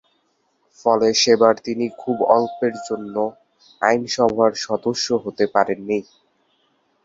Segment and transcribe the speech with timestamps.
[0.79, 3.15] ফলে সেবার তিনি খুব অল্পের জন্য
[3.81, 5.99] আইনসভার সদস্য হতে পারেননি।